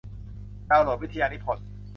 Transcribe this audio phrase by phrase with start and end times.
[0.69, 1.67] ดาวน์โหลดวิทยานิพนธ์